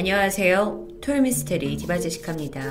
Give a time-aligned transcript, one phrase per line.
[0.00, 0.88] 안녕하세요.
[1.02, 2.62] 토요미스테리 디바제시카입니다.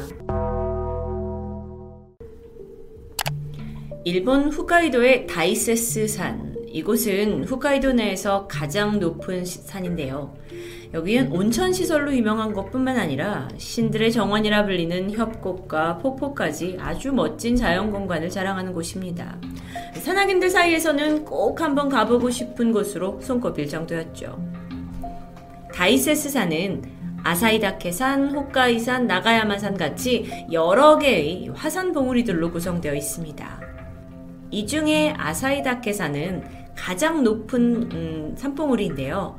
[4.04, 6.55] 일본 홋카이도의 다이세스 산.
[6.65, 10.34] 이곳은 홋카이도 내에서 가장 높은 산인데요.
[10.92, 18.32] 여기는 온천 시설로 유명한 것뿐만 아니라 신들의 정원이라 불리는 협곡과 폭포까지 아주 멋진 자연 공간을
[18.32, 19.39] 자랑하는 곳입니다.
[19.93, 24.43] 산악인들 사이에서는 꼭 한번 가보고 싶은 곳으로 손꼽힐 정도였죠.
[25.71, 33.61] 다이세스 산은 아사이다케산, 홋카이산, 나가야마산 같이 여러 개의 화산 봉우리들로 구성되어 있습니다.
[34.52, 36.44] 이 중에 아사이다케산은
[36.75, 39.38] 가장 높은 음, 산봉우리인데요.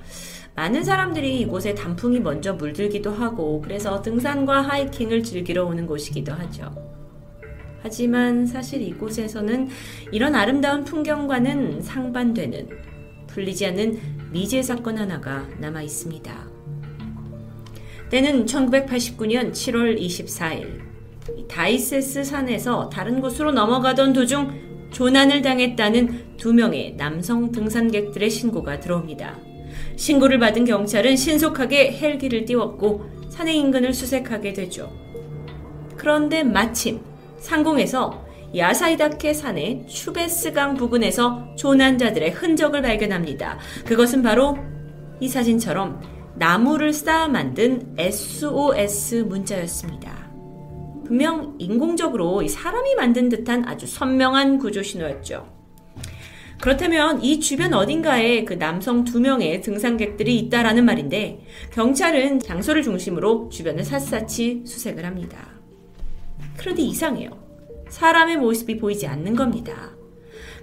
[0.54, 6.74] 많은 사람들이 이곳에 단풍이 먼저 물들기도 하고 그래서 등산과 하이킹을 즐기러 오는 곳이기도 하죠.
[7.82, 9.68] 하지만 사실 이곳에서는
[10.12, 12.68] 이런 아름다운 풍경과는 상반되는
[13.28, 13.98] 풀리지 않는
[14.32, 16.49] 미제 사건 하나가 남아 있습니다.
[18.10, 20.80] 때는 1989년 7월 24일
[21.48, 29.38] 다이세스 산에서 다른 곳으로 넘어가던 도중 조난을 당했다는 두 명의 남성 등산객들의 신고가 들어옵니다.
[29.96, 34.92] 신고를 받은 경찰은 신속하게 헬기를 띄웠고 산의 인근을 수색하게 되죠.
[35.96, 37.00] 그런데 마침
[37.38, 43.58] 상공에서 야사이다케 산의 추베스강 부근에서 조난자들의 흔적을 발견합니다.
[43.86, 44.58] 그것은 바로
[45.20, 50.32] 이 사진처럼 나무를 쌓아 만든 SOS 문자였습니다.
[51.04, 55.46] 분명 인공적으로 사람이 만든 듯한 아주 선명한 구조 신호였죠.
[56.58, 63.84] 그렇다면 이 주변 어딘가에 그 남성 두 명의 등산객들이 있다라는 말인데 경찰은 장소를 중심으로 주변을
[63.84, 65.46] 샅샅이 수색을 합니다.
[66.56, 67.32] 그런데 이상해요.
[67.90, 69.90] 사람의 모습이 보이지 않는 겁니다.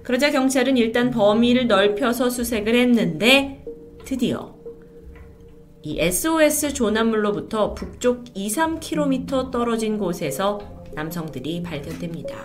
[0.02, 3.64] 그러자 경찰은 일단 범위를 넓혀서 수색을 했는데
[4.06, 4.57] 드디어
[5.88, 10.60] 이 SOS 조난물로부터 북쪽 2, 3km 떨어진 곳에서
[10.94, 12.36] 남성들이 발견됩니다.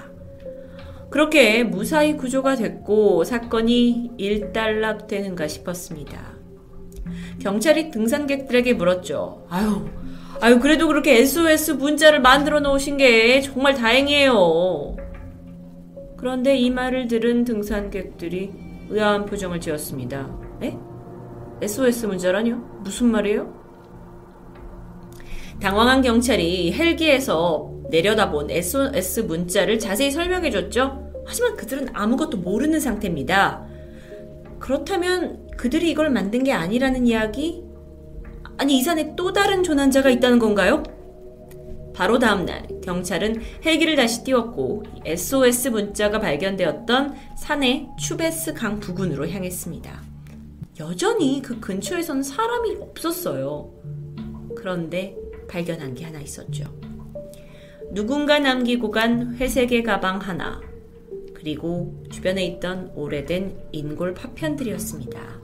[1.11, 6.37] 그렇게 무사히 구조가 됐고 사건이 일단락되는가 싶었습니다.
[7.41, 9.45] 경찰이 등산객들에게 물었죠.
[9.51, 9.89] 아유,
[10.41, 14.95] 아유, 그래도 그렇게 SOS 문자를 만들어 놓으신 게 정말 다행이에요.
[16.17, 18.53] 그런데 이 말을 들은 등산객들이
[18.89, 20.31] 의아한 표정을 지었습니다.
[20.63, 20.92] 에?
[21.63, 22.57] SOS 문자라뇨?
[22.81, 23.63] 무슨 말이에요?
[25.61, 31.13] 당황한 경찰이 헬기에서 내려다본 SOS 문자를 자세히 설명해줬죠.
[31.25, 33.65] 하지만 그들은 아무것도 모르는 상태입니다.
[34.59, 37.63] 그렇다면 그들이 이걸 만든 게 아니라는 이야기?
[38.59, 40.83] 아니, 이 산에 또 다른 조난자가 있다는 건가요?
[41.95, 50.12] 바로 다음날 경찰은 헬기를 다시 띄웠고 SOS 문자가 발견되었던 산의 추베스 강 부근으로 향했습니다.
[50.81, 53.73] 여전히 그 근처에선 사람이 없었어요.
[54.57, 55.17] 그런데
[55.49, 56.65] 발견한 게 하나 있었죠.
[57.91, 60.61] 누군가 남기고 간 회색의 가방 하나,
[61.35, 65.43] 그리고 주변에 있던 오래된 인골 파편들이었습니다.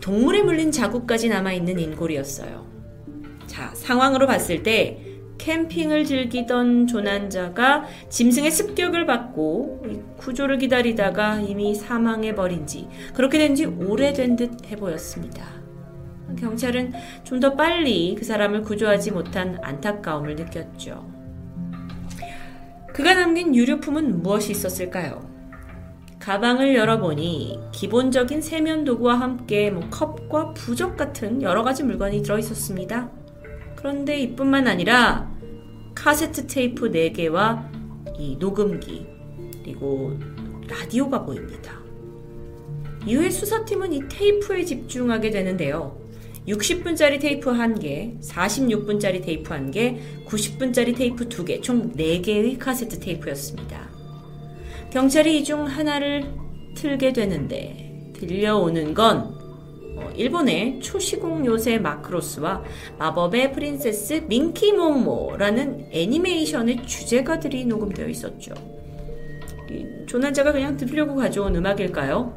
[0.00, 2.66] 동물에 물린 자국까지 남아있는 인골이었어요.
[3.46, 5.09] 자, 상황으로 봤을 때
[5.40, 9.82] 캠핑을 즐기던 조난자가 짐승의 습격을 받고
[10.18, 15.44] 구조를 기다리다가 이미 사망해 버린 지, 그렇게 된 지 오래된 듯 해 보였습니다.
[16.38, 16.92] 경찰은
[17.24, 21.10] 좀 더 빨리 그 사람을 구조하지 못한 안타까움을 느꼈죠.
[22.92, 25.28] 그가 남긴 유류품은 무엇이 있었을까요?
[26.18, 33.10] 가방을 열어보니 기본적인 세면 도구와 함께 뭐 컵과 부적 같은 여러 가지 물건이 들어 있었습니다.
[33.74, 35.29] 그런데 이뿐만 아니라
[35.94, 37.68] 카세트 테이프 4개와
[38.18, 39.06] 이 녹음기
[39.62, 40.16] 그리고
[40.68, 41.78] 라디오가 보입니다.
[43.06, 45.98] 이후에 수사팀은 이 테이프에 집중하게 되는데요.
[46.46, 53.88] 60분짜리 테이프 1개, 46분짜리 테이프 1개, 90분짜리 테이프 2개, 총 4개의 카세트 테이프였습니다.
[54.90, 56.32] 경찰이 이 중 하나를
[56.74, 59.39] 틀게 되는데 들려오는 건 어,
[60.16, 62.62] 일본의 초시공 요새 마크로스와
[62.98, 68.54] 마법의 프린세스 민키모모라는 애니메이션의 주제가들이 녹음되어 있었죠.
[70.06, 72.34] 조난자가 그냥 들으려고 가져온 음악일까요?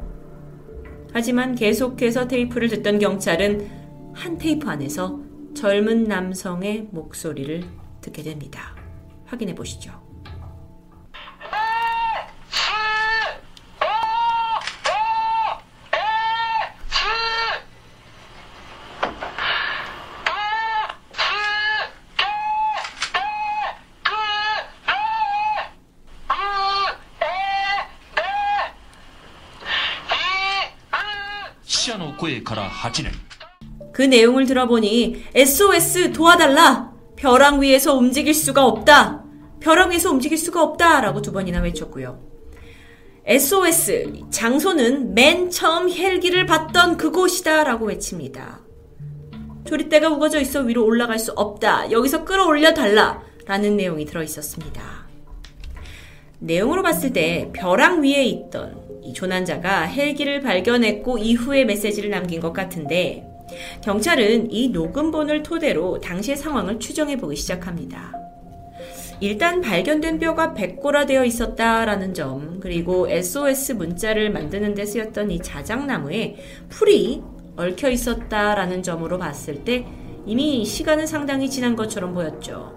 [1.12, 3.68] 하지만 계속해서 테이프를 듣던 경찰은
[4.12, 5.20] 한 테이프 안에서
[5.54, 7.62] 젊은 남성의 목소리를
[8.00, 8.76] 듣게 됩니다.
[9.24, 10.03] 확인해 보시죠.
[32.24, 33.10] 목포에 가라 하지는
[33.92, 36.92] 그 내용을 들어보니 SOS 도와달라!
[37.16, 39.22] 벼랑 위에서 움직일 수가 없다!
[39.60, 41.00] 벼랑 위에서 움직일 수가 없다!
[41.00, 42.20] 라고 두 번이나 외쳤고요.
[43.26, 47.62] SOS, 장소는 맨 처음 헬기를 봤던 그곳이다!
[47.64, 48.60] 라고 외칩니다.
[49.64, 51.92] 조리대가 우거져 있어 위로 올라갈 수 없다!
[51.92, 53.22] 여기서 끌어올려 달라!
[53.46, 54.82] 라는 내용이 들어 있었습니다.
[56.40, 63.28] 내용으로 봤을 때 벼랑 위에 있던 조난자가 헬기를 발견했고 이후에 메시지를 남긴 것 같은데
[63.82, 68.12] 경찰은 이 녹음본을 토대로 당시의 상황을 추정해 보기 시작합니다.
[69.20, 76.36] 일단 발견된 뼈가 백골화 되어 있었다라는 점, 그리고 SOS 문자를 만드는 데 쓰였던 이 자작나무에
[76.68, 77.22] 풀이
[77.56, 79.86] 얽혀 있었다라는 점으로 봤을 때
[80.26, 82.76] 이미 시간은 상당히 지난 것처럼 보였죠.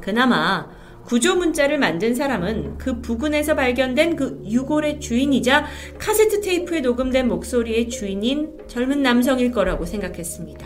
[0.00, 0.68] 그나마
[1.10, 5.66] 구조 문자를 만든 사람은 그 부근에서 발견된 그 유골의 주인이자
[5.98, 10.64] 카세트 테이프에 녹음된 목소리의 주인인 젊은 남성일 거라고 생각했습니다.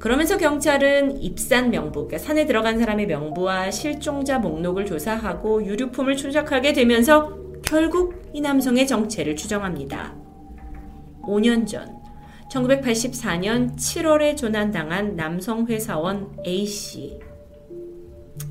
[0.00, 7.38] 그러면서 경찰은 입산 명부, 그러니까 산에 들어간 사람의 명부와 실종자 목록을 조사하고 유류품을 추적하게 되면서
[7.64, 10.16] 결국 이 남성의 정체를 추정합니다.
[11.22, 11.96] 5년 전
[12.50, 17.29] 1984년 7월에 조난당한 남성 회사원 A씨.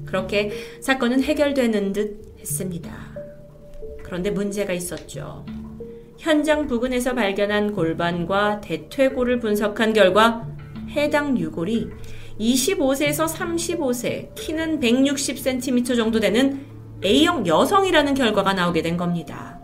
[0.10, 0.52] 그렇게
[0.82, 2.92] 사건은 해결되는 듯 했습니다.
[4.04, 5.46] 그런데 문제가 있었죠.
[6.18, 10.48] 현장 부근에서 발견한 골반과 대퇴골을 분석한 결과
[10.90, 11.90] 해당 유골이
[12.40, 16.66] 25세에서 35세, 키는 160cm 정도 되는
[17.04, 19.60] A형 여성이라는 결과가 나오게 된 겁니다.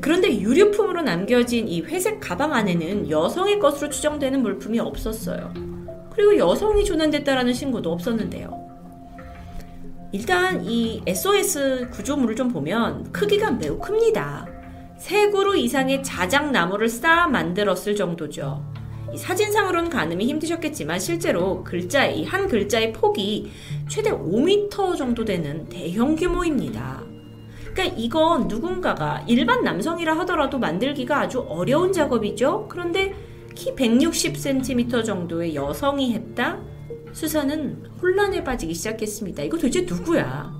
[0.00, 5.52] 그런데 유류품으로 남겨진 이 회색 가방 안에는 여성의 것으로 추정되는 물품이 없었어요.
[6.10, 8.73] 그리고 여성이 조난됐다라는 신고도 없었는데요.
[10.14, 14.46] 일단 이 SOS 구조물을 좀 보면 크기가 매우 큽니다.
[14.96, 18.64] 세 그루 이상의 자작나무를 쌓아 만들었을 정도죠.
[19.16, 23.50] 사진상으로는 가늠이 힘드셨겠지만 실제로 글자 이 한 글자의 폭이
[23.88, 27.02] 최대 5m 정도 되는 대형 규모입니다.
[27.72, 32.68] 그러니까 이건 누군가가 일반 남성이라 하더라도 만들기가 아주 어려운 작업이죠.
[32.68, 33.12] 그런데
[33.56, 36.60] 키 160cm 정도의 여성이 했다?
[37.14, 39.44] 수사는 혼란에 빠지기 시작했습니다.
[39.44, 40.52] 이거 도대체 누구야?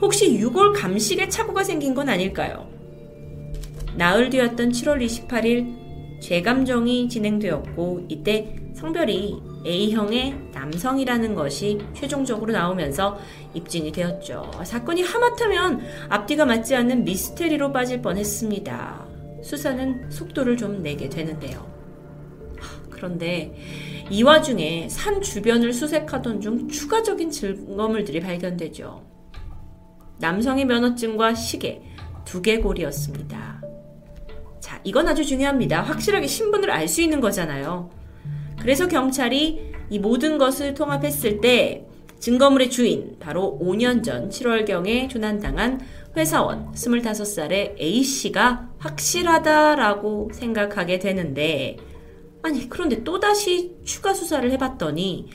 [0.00, 2.68] 혹시 유골 감식에 착오가 생긴 건 아닐까요?
[3.94, 13.18] 나흘 뒤였던 7월 28일 재감정이 진행되었고 이때 성별이 A형의 남성이라는 것이 최종적으로 나오면서
[13.54, 14.50] 입증이 되었죠.
[14.64, 19.06] 사건이 하마터면 앞뒤가 맞지 않는 미스테리로 빠질 뻔했습니다.
[19.42, 21.66] 수사는 속도를 좀 내게 되는데요.
[22.90, 23.54] 그런데
[24.08, 29.02] 이 와중에 산 주변을 수색하던 중 추가적인 증거물들이 발견되죠.
[30.18, 31.82] 남성의 면허증과 시계,
[32.24, 33.62] 두개골이었습니다.
[34.60, 35.82] 자, 이건 아주 중요합니다.
[35.82, 37.90] 확실하게 신분을 알 수 있는 거잖아요.
[38.60, 41.86] 그래서 경찰이 이 모든 것을 통합했을 때
[42.18, 45.80] 증거물의 주인, 바로 5년 전 7월경에 조난당한
[46.16, 51.76] 회사원 25살의 A씨가 확실하다라고 생각하게 되는데,
[52.46, 55.28] 아니, 그런데 또다시 추가 수사를 해봤더니,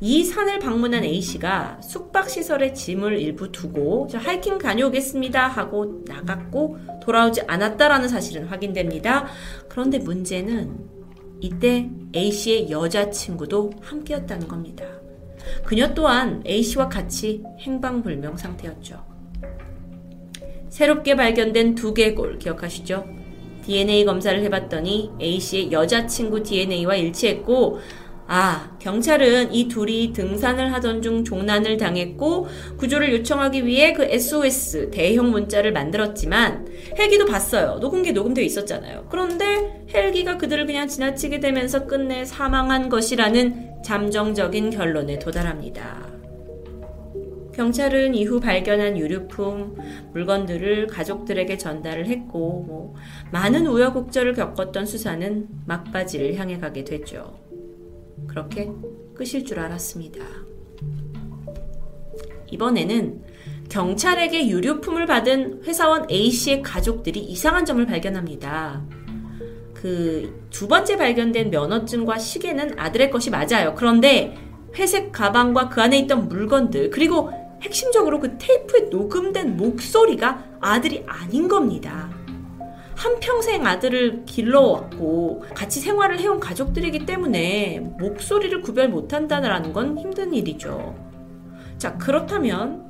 [0.00, 8.44] 이 산을 방문한 A씨가 숙박시설에 짐을 일부 두고 하이킹 다녀오겠습니다 하고 나갔고 돌아오지 않았다라는 사실은
[8.46, 9.26] 확인됩니다.
[9.68, 10.78] 그런데 문제는
[11.40, 14.84] 이때 A씨의 여자친구도 함께였다는 겁니다.
[15.64, 19.04] 그녀 또한 A씨와 같이 행방불명 상태였죠.
[20.68, 23.17] 새롭게 발견된 두개골 기억하시죠?
[23.68, 27.78] DNA 검사를 해봤더니 A씨의 여자친구 DNA와 일치했고
[28.26, 32.46] 아, 경찰은 이 둘이 등산을 하던 중 종난을 당했고
[32.78, 36.66] 구조를 요청하기 위해 그 SOS 대형 문자를 만들었지만
[36.98, 37.78] 헬기도 봤어요.
[37.80, 39.06] 녹음기 녹음되어 있었잖아요.
[39.10, 46.07] 그런데 헬기가 그들을 그냥 지나치게 되면서 끝내 사망한 것이라는 잠정적인 결론에 도달합니다.
[47.58, 49.74] 경찰은 이후 발견한 유류품,
[50.12, 52.94] 물건들을 가족들에게 전달을 했고, 뭐,
[53.32, 57.36] 많은 우여곡절을 겪었던 수사는 막바지를 향해 가게 됐죠.
[58.28, 58.70] 그렇게
[59.12, 60.24] 끝일 줄 알았습니다.
[62.52, 63.24] 이번에는
[63.68, 68.84] 경찰에게 유류품을 받은 회사원 A씨의 가족들이 이상한 점을 발견합니다.
[69.74, 73.74] 그 두 번째 발견된 면허증과 시계는 아들의 것이 맞아요.
[73.76, 74.36] 그런데
[74.74, 77.30] 회색 가방과 그 안에 있던 물건들, 그리고
[77.62, 82.10] 핵심적으로 그 테이프에 녹음된 목소리가 아들이 아닌 겁니다.
[82.94, 90.96] 한평생 아들을 길러왔고 같이 생활을 해온 가족들이기 때문에 목소리를 구별 못한다는 건 힘든 일이죠.
[91.78, 92.84] 자, 그렇다면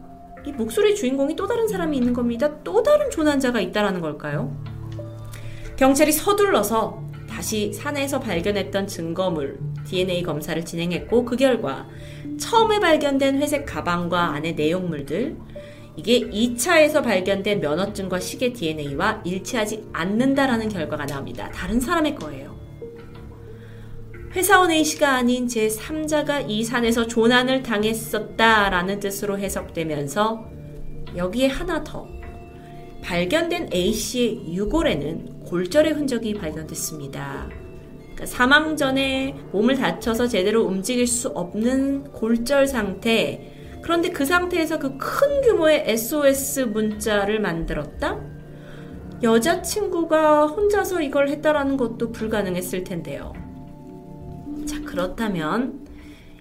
[0.46, 2.62] 이 목소리 주인공이 또 다른 사람이 있는 겁니다.
[2.64, 4.56] 또 다른 조난자가 있다라는 걸까요?
[5.76, 11.88] 경찰이 서둘러서 다시 산에서 발견했던 증거물 DNA 검사를 진행했고 그 결과
[12.38, 15.36] 처음에 발견된 회색 가방과 안의 내용물들
[15.96, 21.50] 이게 2차에서 발견된 면허증과 시계 DNA와 일치하지 않는다라는 결과가 나옵니다.
[21.50, 22.56] 다른 사람의 거예요.
[24.36, 30.44] 회사원 A씨가 아닌 제3자가 이 산에서 조난을 당했었다라는 뜻으로 해석되면서
[31.16, 32.06] 여기에 하나 더
[33.02, 37.67] 발견된 A씨의 유골에는 골절의 흔적이 발견됐습니다.
[38.18, 43.54] 그러니까 사망 전에 몸을 다쳐서 제대로 움직일 수 없는 골절 상태.
[43.80, 48.20] 그런데 그 상태에서 그 큰 규모의 SOS 문자를 만들었다?
[49.22, 53.32] 여자친구가 혼자서 이걸 했다라는 것도 불가능했을 텐데요.
[54.66, 55.86] 자, 그렇다면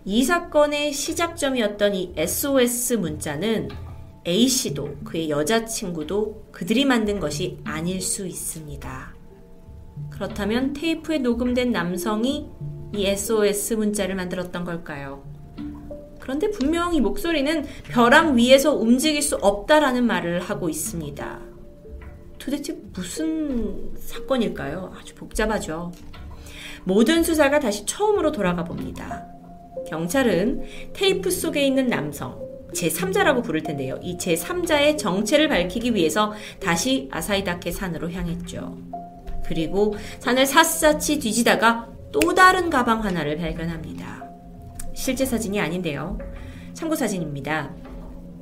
[0.04, 3.70] 이 사건의 시작점이었던 이 SOS 문자는
[4.28, 9.17] A씨도 그의 여자친구도 그들이 만든 것이 아닐 수 있습니다.
[10.10, 12.50] 그렇다면 테이프에 녹음된 남성이
[12.94, 15.24] 이 SOS 문자를 만들었던 걸까요?
[16.20, 21.40] 그런데 분명 히 목소리는 벼랑 위에서 움직일 수 없다라는 말을 하고 있습니다.
[22.38, 24.94] 도대체 무슨 사건일까요?
[25.00, 25.92] 아주 복잡하죠.
[26.84, 29.26] 모든 수사가 다시 처음으로 돌아가 봅니다.
[29.88, 30.64] 경찰은
[30.94, 32.38] 테이프 속에 있는 남성,
[32.74, 33.98] 제3자라고 부를 텐데요.
[34.02, 38.78] 이 제3자의 정체를 밝히기 위해서 다시 아사이다케 산으로 향했죠.
[39.48, 44.26] 그리고 산을 샅샅이 뒤지다가 또 다른 가방 하나를 발견합니다.
[44.94, 46.18] 실제 사진이 아닌데요.
[46.74, 47.74] 참고 사진입니다.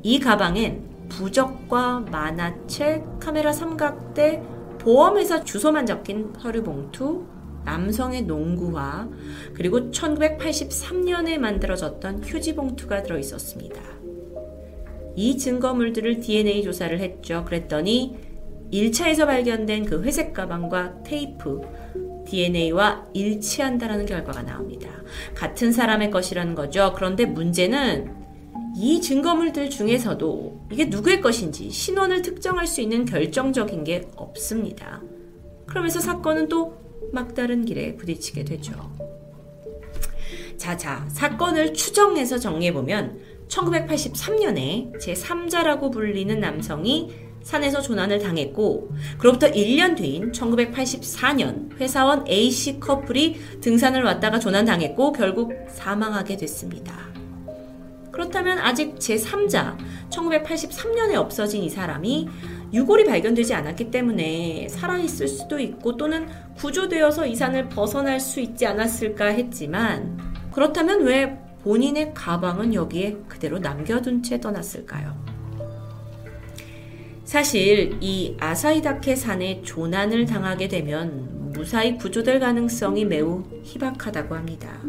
[0.03, 4.41] 이 가방엔 부적과 만화책, 카메라 삼각대,
[4.79, 7.25] 보험회사 주소만 적힌 서류 봉투,
[7.63, 9.09] 남성의 농구화,
[9.53, 13.81] 그리고 1983년에 만들어졌던 휴지 봉투가 들어 있었습니다.
[15.15, 17.43] 이 증거물들을 DNA 조사를 했죠.
[17.45, 18.17] 그랬더니
[18.71, 21.61] 1차에서 발견된 그 회색 가방과 테이프,
[22.25, 24.89] DNA와 일치한다라는 결과가 나옵니다.
[25.35, 26.93] 같은 사람의 것이라는 거죠.
[26.95, 28.25] 그런데 문제는
[28.77, 35.01] 이 증거물들 중에서도 이게 누구의 것인지 신원을 특정할 수 있는 결정적인 게 없습니다.
[35.65, 36.77] 그러면서 사건은 또
[37.13, 38.73] 막다른 길에 부딪히게 되죠.
[40.57, 47.13] 자 자, 사건을 추정해서 정리해보면 1983년에 제3자라고 불리는 남성이
[47.45, 56.37] 산에서 조난을 당했고 그로부터 1년 뒤인 1984년 회사원 A씨 커플이 등산을 왔다가 조난당했고 결국 사망하게
[56.37, 56.97] 됐습니다.
[58.11, 59.77] 그렇다면 아직 제3자
[60.09, 62.27] 1983년에 없어진 이 사람이
[62.73, 69.25] 유골이 발견되지 않았기 때문에 살아있을 수도 있고 또는 구조되어서 이 산을 벗어날 수 있지 않았을까
[69.25, 70.17] 했지만
[70.51, 75.34] 그렇다면 왜 본인의 가방은 여기에 그대로 남겨둔 채 떠났을까요?
[77.35, 84.79] 사실 이 아사이다케 산에 조난을 당하게 되면 무사히 구조될 가능성이 매우 희박하다고 합니다.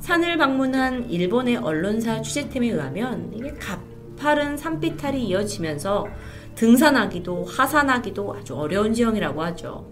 [0.00, 6.08] 산을 방문한 일본의 언론사 취재팀에 의하면 이게 가파른 산비탈이 이어지면서
[6.56, 9.88] 등산하기도 하산하기도 아주 어려운 지형이라고 하죠.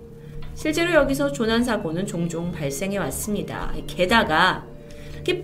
[0.56, 3.72] 실제로 여기서 조난 사고는 종종 발생해 왔습니다.
[3.86, 4.66] 게다가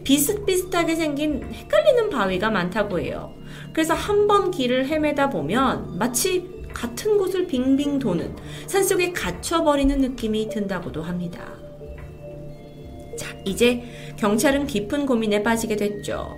[0.03, 3.33] 비슷비슷하게 생긴 헷갈리는 바위가 많다고 해요.
[3.75, 8.35] 그래서 한 번 길을 헤매다 보면 마치 같은 곳을 빙빙 도는
[8.67, 11.41] 산속에 갇혀버리는 느낌이 든다고도 합니다.
[13.19, 13.85] 자, 이제
[14.17, 16.37] 경찰은 깊은 고민에 빠지게 됐죠.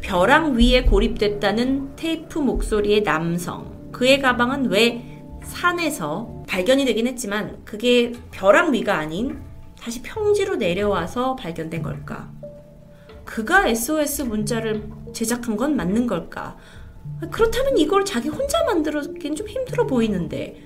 [0.00, 3.90] 벼랑 위에 고립됐다는 테이프 목소리의 남성.
[3.92, 5.04] 그의 가방은 왜
[5.44, 9.38] 산에서 발견이 되긴 했지만 그게 벼랑 위가 아닌
[9.80, 12.30] 다시 평지로 내려와서 발견된 걸까?
[13.32, 16.58] 그가 SOS 문자를 제작한 건 맞는 걸까?
[17.30, 20.60] 그렇다면 이걸 자기 혼자 만들었긴 좀 힘들어 보이는데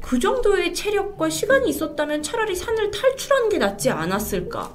[0.00, 4.74] 그 정도의 체력과 시간이 있었다면 차라리 산을 탈출하는 게 낫지 않았을까?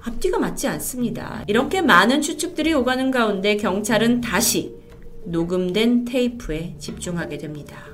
[0.00, 1.44] 앞뒤가 맞지 않습니다.
[1.46, 4.74] 이렇게 많은 추측들이 오가는 가운데 경찰은 다시
[5.26, 7.84] 녹음된 테이프에 집중하게 됩니다.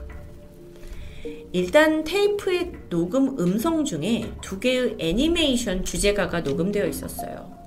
[1.51, 7.58] 일단 테이프의 녹음 음성 중에 두 개의 애니메이션 주제가가 녹음되어 있었어요.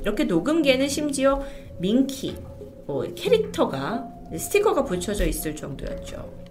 [0.00, 1.42] 이렇게 녹음기에는 심지어
[1.78, 2.36] 민키,
[2.86, 6.44] 뭐 캐릭터가 스티커가 붙여져 있을 정도였죠.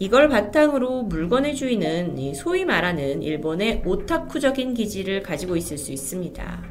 [0.00, 6.62] 이걸 바탕으로 물건의 주인은 소위 말하는 일본의 오타쿠적인 기질을 가지고 있을 수 있습니다.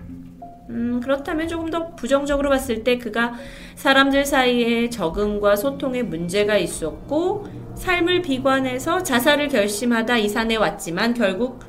[0.69, 3.33] 음, 그렇다면 조금 더 부정적으로 봤을 때 그가
[3.75, 7.45] 사람들 사이에 적응과 소통에 문제가 있었고
[7.75, 11.59] 삶을 비관해서 자살을 결심하다 이 산에 왔지만 결국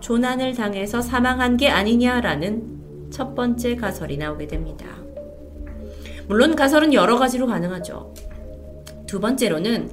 [0.00, 2.77] 조난을 당해서 사망한 게 아니냐라는
[3.10, 4.86] 첫 번째 가설이 나오게 됩니다.
[6.26, 8.14] 물론 가설은 여러 가지로 가능하죠.
[9.06, 9.90] 두 번째로는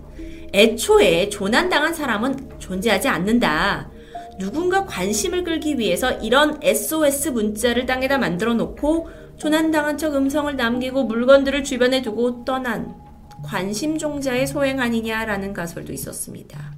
[0.54, 3.90] 애초에 조난당한 사람은 존재하지 않는다.
[4.38, 11.64] 누군가 관심을 끌기 위해서 이런 SOS 문자를 땅에다 만들어 놓고 조난당한 척 음성을 남기고 물건들을
[11.64, 12.96] 주변에 두고 떠난
[13.44, 16.74] 관심 종자의 소행 아니냐라는 가설도 있었습니다.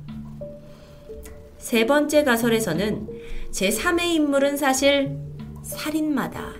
[1.57, 3.07] 세 번째 가설에서는
[3.51, 5.17] 제3의 인물은 사실
[5.67, 6.53] 살인마다.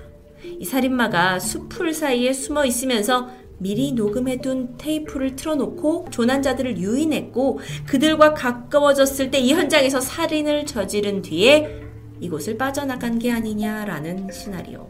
[0.60, 9.40] 이 살인마가 숲풀 사이에 숨어 있으면서 미리 녹음해둔 테이프를 틀어놓고 조난자들을 유인했고 그들과 가까워졌을 때
[9.40, 11.82] 이 현장에서 살인을 저지른 뒤에
[12.20, 14.90] 이곳을 빠져나간 게 아니냐라는 시나리오.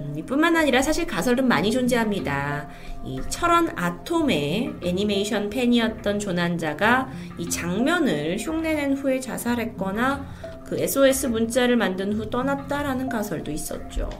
[0.00, 2.68] 음, 이뿐만 아니라 사실 가설은 많이 존재합니다.
[3.04, 7.08] 이 철원 아톰의 애니메이션 팬이었던 조난자가
[7.38, 10.26] 이 장면을 흉내낸 후에 자살했거나
[10.68, 14.10] 그 SOS 문자를 만든 후 떠났다라는 가설도 있었죠.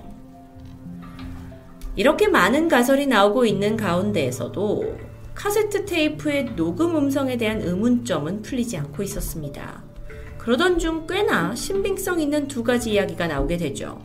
[1.95, 4.97] 이렇게 많은 가설이 나오고 있는 가운데에서도
[5.35, 9.83] 카세트 테이프의 녹음 음성에 대한 의문점은 풀리지 않고 있었습니다.
[10.38, 14.00] 그러던 중 꽤나 신빙성 있는 두 가지 이야기가 나오게 되죠.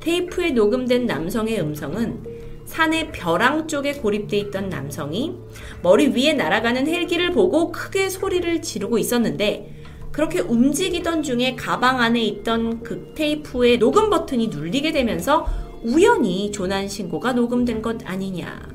[0.00, 5.36] 테이프에 녹음된 남성의 음성은 산의 벼랑 쪽에 고립돼 있던 남성이
[5.82, 9.77] 머리 위에 날아가는 헬기를 보고 크게 소리를 지르고 있었는데
[10.18, 15.46] 그렇게 움직이던 중에 가방 안에 있던 그 테이프의 녹음 버튼이 눌리게 되면서
[15.84, 18.68] 우연히 조난 신고가 녹음된 것 아니냐.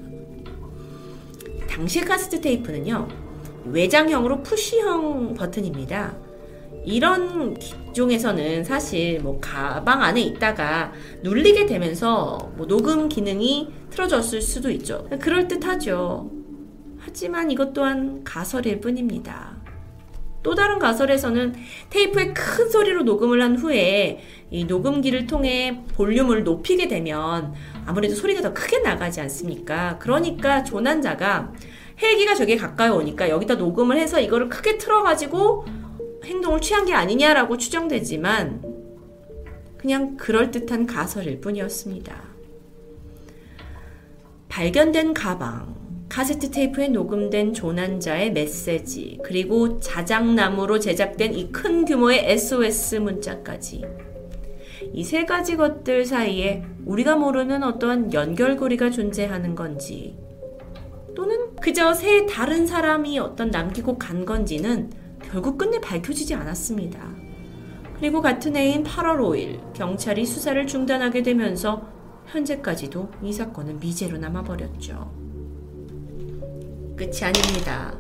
[1.68, 3.10] 당시 카스트 테이프는요,
[3.66, 6.16] 외장형으로 푸시형 버튼입니다.
[6.86, 15.10] 이런 기종에서는 사실 뭐 가방 안에 있다가 눌리게 되면서 뭐 녹음 기능이 틀어졌을 수도 있죠.
[15.20, 16.32] 그럴 듯하죠.
[17.00, 19.63] 하지만 이것 또한 가설일 뿐입니다.
[20.44, 21.56] 또 다른 가설에서는
[21.90, 24.20] 테이프에 큰 소리로 녹음을 한 후에
[24.52, 27.54] 이 녹음기를 통해 볼륨을 높이게 되면
[27.86, 29.98] 아무래도 소리가 더 크게 나가지 않습니까?
[30.00, 31.54] 그러니까 조난자가
[32.02, 35.66] 헬기가 저게 가까이 오니까 여기다 녹음을 해서 이거를 크게 틀어가지고
[36.26, 38.62] 행동을 취한 게 아니냐라고 추정되지만
[39.78, 42.34] 그냥 그럴듯한 가설일 뿐이었습니다.
[44.48, 45.83] 발견된 가방,
[46.14, 53.84] 카세트 테이프에 녹음된 조난자의 메시지, 그리고 자작나무로 제작된 이 큰 규모의 SOS 문자까지.
[54.94, 60.16] 이 세 가지 것들 사이에 우리가 모르는 어떠한 연결고리가 존재하는 건지,
[61.16, 64.92] 또는 그저 세 다른 사람이 어떤 남기고 간 건지는
[65.24, 67.10] 결국 끝내 밝혀지지 않았습니다.
[67.98, 71.88] 그리고 같은 해인 8월 5일 경찰이 수사를 중단하게 되면서
[72.28, 75.23] 현재까지도 이 사건은 미제로 남아버렸죠.
[76.96, 77.98] 끝이 아닙니다.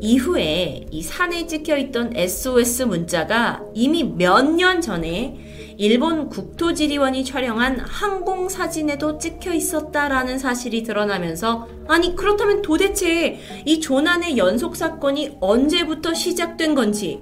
[0.00, 5.40] 이후에 이 산에 찍혀 있던 SOS 문자가 이미 몇 년 전에
[5.76, 14.76] 일본 국토지리원이 촬영한 항공 사진에도 찍혀 있었다라는 사실이 드러나면서 아니 그렇다면 도대체 이 조난의 연속
[14.76, 17.20] 사건이 언제부터 시작된 건지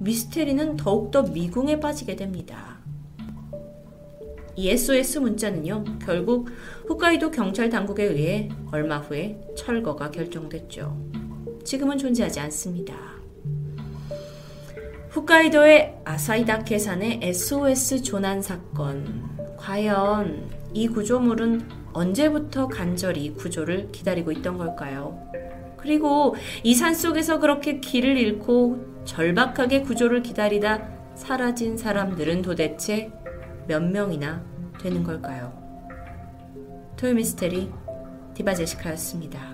[0.00, 2.72] 미스테리는 더욱더 미궁에 빠지게 됩니다.
[4.56, 6.50] 이 SOS 문자는요, 결국
[6.92, 10.94] 홋카이도 경찰 당국에 의해 얼마 후에 철거가 결정됐죠.
[11.64, 12.94] 지금은 존재하지 않습니다.
[15.14, 19.24] 홋카이도의 아사이다케 산의 SOS 조난 사건.
[19.56, 21.62] 과연 이 구조물은
[21.94, 25.18] 언제부터 간절히 구조를 기다리고 있던 걸까요?
[25.78, 33.10] 그리고 이 산 속에서 그렇게 길을 잃고 절박하게 구조를 기다리다 사라진 사람들은 도대체
[33.66, 34.44] 몇 명이나
[34.78, 35.61] 되는 걸까요?
[37.02, 37.68] 토요미스테리
[38.34, 39.51] 디바제시카였습니다.